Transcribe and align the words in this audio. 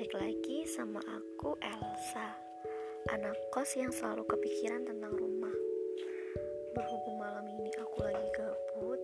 balik 0.00 0.16
lagi 0.16 0.64
sama 0.64 0.96
aku 1.12 1.60
Elsa. 1.60 2.32
Anak 3.12 3.36
kos 3.52 3.76
yang 3.76 3.92
selalu 3.92 4.24
kepikiran 4.24 4.88
tentang 4.88 5.12
rumah. 5.12 5.52
Berhubung 6.72 7.20
malam 7.20 7.44
ini 7.44 7.68
aku 7.76 8.08
lagi 8.08 8.24
gabut 8.32 8.96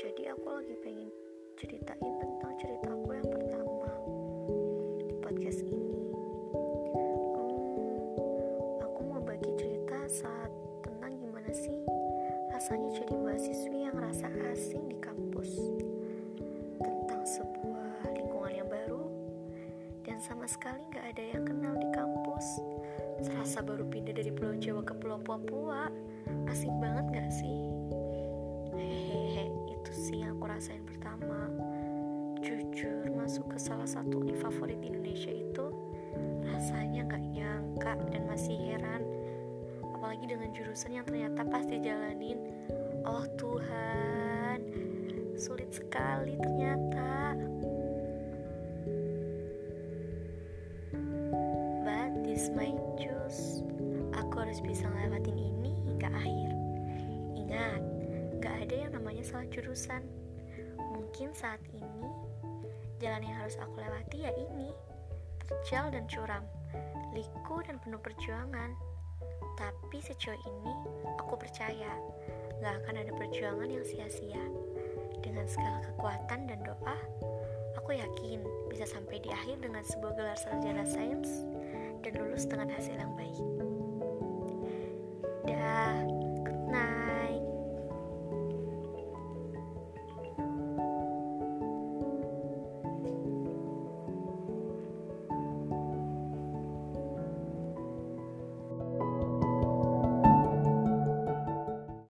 Jadi 0.00 0.32
aku 0.32 0.56
lagi 0.56 0.72
pengen 0.80 1.12
ceritain 1.60 2.14
tentang 2.16 2.48
cerita 2.56 2.96
aku 2.96 3.12
yang 3.12 3.28
pertama 3.28 3.92
Di 5.04 5.12
podcast 5.20 5.68
ini. 5.68 6.00
Hmm, 6.96 8.88
Aku 8.88 9.00
mau 9.04 9.20
bagi 9.20 9.52
cerita 9.60 10.00
saat 10.08 10.48
tentang 10.80 11.12
gimana 11.20 11.52
sih 11.52 11.76
Rasanya 12.56 12.88
jadi 13.04 13.14
mahasiswi 13.20 13.84
yang 13.84 14.00
rasa 14.00 14.32
asing 14.48 14.88
di 14.88 14.96
kampus. 14.96 15.71
Sama 20.22 20.46
sekali 20.46 20.86
gak 20.94 21.02
ada 21.02 21.22
yang 21.34 21.42
kenal 21.42 21.74
di 21.74 21.88
kampus. 21.90 22.62
Serasa 23.26 23.58
baru 23.58 23.82
pindah 23.82 24.14
dari 24.14 24.30
Pulau 24.30 24.54
Jawa 24.54 24.86
ke 24.86 24.94
Pulau 24.94 25.18
Papua. 25.18 25.90
Asik 26.46 26.70
banget 26.78 27.10
gak 27.10 27.30
sih? 27.34 27.58
Hehehe, 28.78 29.50
itu 29.66 29.90
sih 29.90 30.22
yang 30.22 30.38
aku 30.38 30.46
rasain 30.46 30.86
pertama. 30.86 31.50
Jujur, 32.38 33.10
masuk 33.18 33.50
ke 33.50 33.58
salah 33.58 33.86
satu 33.86 34.22
univ 34.22 34.38
favorit 34.38 34.78
di 34.78 34.94
Indonesia 34.94 35.34
itu 35.34 35.74
Rasanya 36.46 37.02
gak 37.10 37.24
nyangka 37.26 37.92
dan 38.14 38.22
masih 38.30 38.54
heran. 38.54 39.02
Apalagi 39.82 40.30
dengan 40.30 40.54
jurusan 40.54 40.94
yang 40.94 41.06
ternyata 41.08 41.42
pas 41.50 41.66
dijalanin. 41.66 42.38
Oh 43.02 43.26
Tuhan, 43.34 44.62
sulit 45.34 45.74
sekali 45.74 46.38
ternyata 46.38 46.61
This 52.42 52.50
my 52.58 52.74
choose 52.98 53.62
Aku 54.18 54.42
harus 54.42 54.58
bisa 54.58 54.90
ngelewatin 54.90 55.38
ini 55.38 55.78
hingga 55.86 56.10
akhir. 56.10 56.50
Ingat, 57.38 57.82
gak 58.42 58.66
ada 58.66 58.74
yang 58.82 58.90
namanya 58.98 59.22
salah 59.22 59.46
jurusan. 59.46 60.02
Mungkin 60.74 61.30
saat 61.38 61.62
ini 61.70 62.02
Jalan 62.98 63.22
yang 63.22 63.38
harus 63.38 63.54
aku 63.62 63.78
lewati 63.78 64.26
ya 64.26 64.34
ini. 64.34 64.74
Terjal 65.46 65.94
dan 65.94 66.10
curam 66.10 66.42
Liku 67.14 67.62
dan 67.62 67.78
penuh 67.78 68.02
perjuangan. 68.02 68.74
Tapi 69.54 70.02
sejauh 70.02 70.34
ini 70.34 70.74
Aku 71.22 71.38
percaya 71.38 71.94
Gak 72.58 72.74
akan 72.82 73.06
ada 73.06 73.14
perjuangan 73.22 73.70
yang 73.70 73.86
sia-sia. 73.86 74.42
Dengan 75.22 75.46
segala 75.46 75.78
kekuatan 75.94 76.50
dan 76.50 76.58
doa 76.66 76.98
Aku 77.78 77.94
yakin 77.94 78.42
bisa 78.66 78.82
sampai 78.82 79.22
di 79.22 79.30
akhir 79.30 79.62
dengan 79.62 79.86
sebuah 79.86 80.18
gelar 80.18 80.38
sarjana 80.42 80.82
sains 80.82 81.46
dan 82.02 82.18
lulus 82.18 82.44
dengan 82.50 82.68
hasil 82.74 82.98
yang 82.98 83.14
baik. 83.14 83.71